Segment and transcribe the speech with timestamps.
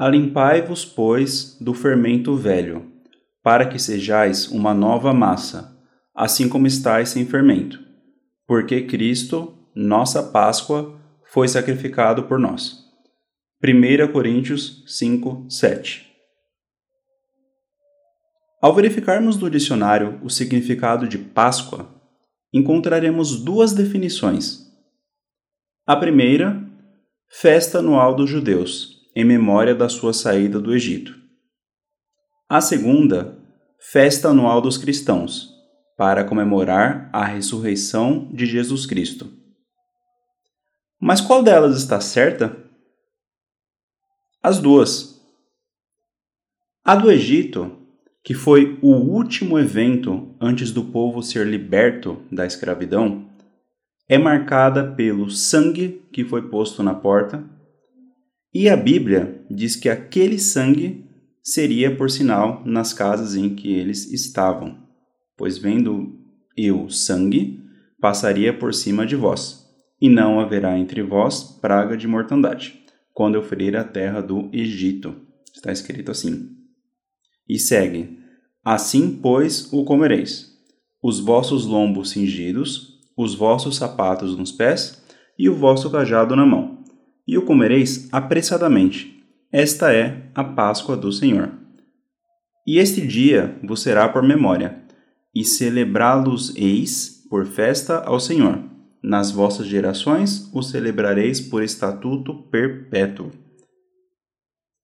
[0.00, 2.90] Alimpai-vos, pois, do fermento velho,
[3.42, 5.78] para que sejais uma nova massa,
[6.14, 7.78] assim como estáis sem fermento,
[8.46, 10.98] porque Cristo, nossa Páscoa,
[11.30, 12.82] foi sacrificado por nós.
[13.62, 16.10] 1 Coríntios 5, 7
[18.62, 21.94] Ao verificarmos no dicionário o significado de Páscoa,
[22.54, 24.66] encontraremos duas definições.
[25.86, 26.58] A primeira,
[27.28, 31.14] festa anual dos judeus, em memória da sua saída do Egito.
[32.48, 33.38] A segunda,
[33.78, 35.50] festa anual dos cristãos,
[35.96, 39.30] para comemorar a ressurreição de Jesus Cristo.
[41.00, 42.56] Mas qual delas está certa?
[44.42, 45.20] As duas.
[46.84, 47.76] A do Egito,
[48.24, 53.28] que foi o último evento antes do povo ser liberto da escravidão,
[54.08, 57.44] é marcada pelo sangue que foi posto na porta,
[58.52, 61.04] e a Bíblia diz que aquele sangue
[61.42, 64.78] seria por sinal nas casas em que eles estavam,
[65.36, 66.18] pois vendo
[66.56, 67.60] eu sangue,
[68.00, 69.66] passaria por cima de vós,
[70.00, 72.80] e não haverá entre vós praga de mortandade
[73.12, 75.14] quando eu ferir a terra do Egito.
[75.54, 76.56] Está escrito assim.
[77.48, 78.18] E segue:
[78.64, 80.50] Assim, pois, o comereis:
[81.02, 85.02] os vossos lombos cingidos, os vossos sapatos nos pés
[85.38, 86.69] e o vosso cajado na mão.
[87.30, 89.24] E o comereis apressadamente.
[89.52, 91.52] Esta é a Páscoa do Senhor.
[92.66, 94.82] E este dia vos será por memória,
[95.32, 98.64] e celebrá-los-eis por festa ao Senhor
[99.00, 103.30] nas vossas gerações o celebrareis por estatuto perpétuo.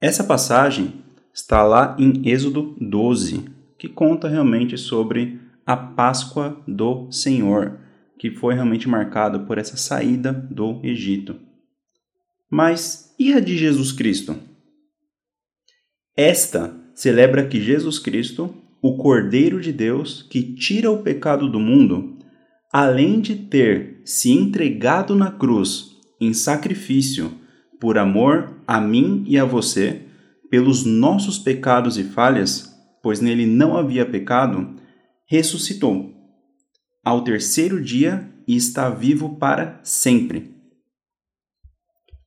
[0.00, 0.94] Essa passagem
[1.32, 3.44] está lá em Êxodo 12,
[3.78, 7.78] que conta realmente sobre a Páscoa do Senhor,
[8.18, 11.51] que foi realmente marcada por essa saída do Egito.
[12.54, 14.36] Mas e a de Jesus Cristo?
[16.14, 22.18] Esta celebra que Jesus Cristo, o Cordeiro de Deus que tira o pecado do mundo,
[22.70, 27.32] além de ter se entregado na cruz em sacrifício
[27.80, 30.02] por amor a mim e a você,
[30.50, 32.70] pelos nossos pecados e falhas,
[33.02, 34.76] pois nele não havia pecado,
[35.26, 36.12] ressuscitou
[37.02, 40.61] ao terceiro dia e está vivo para sempre.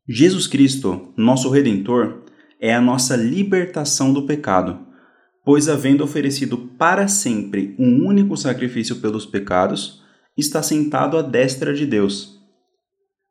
[0.07, 2.25] Jesus Cristo, nosso Redentor,
[2.61, 4.85] é a nossa libertação do pecado,
[5.43, 10.03] pois, havendo oferecido para sempre um único sacrifício pelos pecados,
[10.37, 12.39] está sentado à destra de Deus.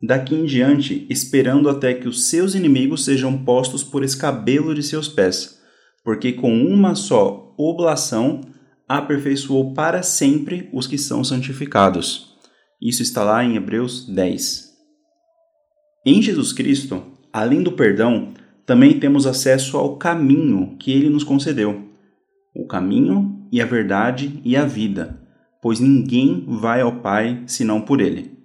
[0.03, 5.09] Daqui em diante, esperando até que os seus inimigos sejam postos por escabelo de seus
[5.09, 5.61] pés,
[6.05, 8.41] porque com uma só oblação
[8.89, 12.35] aperfeiçoou para sempre os que são santificados.
[12.83, 14.74] Isso está lá em Hebreus 10.
[16.05, 18.33] Em Jesus Cristo, além do perdão,
[18.67, 21.89] também temos acesso ao caminho que ele nos concedeu.
[22.55, 25.25] O caminho e a verdade e a vida
[25.65, 28.37] pois ninguém vai ao Pai senão por ele.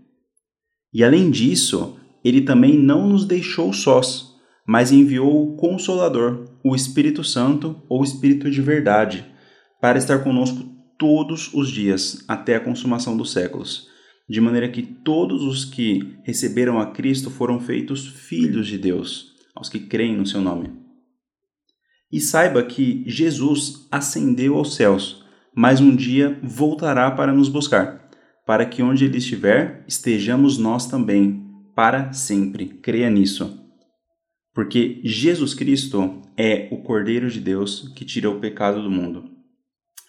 [0.93, 7.21] E além disso, ele também não nos deixou sós, mas enviou o Consolador, o Espírito
[7.21, 9.25] Santo ou Espírito de verdade,
[9.81, 10.63] para estar conosco
[10.97, 13.89] todos os dias até a consumação dos séculos,
[14.29, 19.69] de maneira que todos os que receberam a Cristo foram feitos filhos de Deus, aos
[19.69, 20.71] que creem no seu nome.
[22.11, 25.27] E saiba que Jesus ascendeu aos céus
[25.61, 28.09] mas um dia voltará para nos buscar,
[28.45, 31.45] para que onde ele estiver, estejamos nós também,
[31.75, 32.65] para sempre.
[32.65, 33.59] Creia nisso.
[34.53, 39.25] Porque Jesus Cristo é o Cordeiro de Deus que tira o pecado do mundo.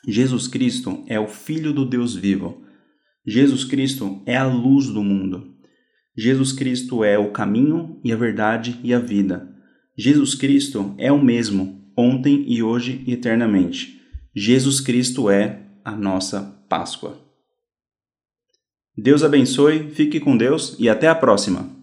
[0.07, 2.63] Jesus Cristo é o Filho do Deus vivo.
[3.27, 5.55] Jesus Cristo é a luz do mundo.
[6.17, 9.49] Jesus Cristo é o caminho e a verdade e a vida.
[9.97, 14.01] Jesus Cristo é o mesmo, ontem e hoje e eternamente.
[14.35, 17.19] Jesus Cristo é a nossa Páscoa.
[18.97, 21.80] Deus abençoe, fique com Deus e até a próxima!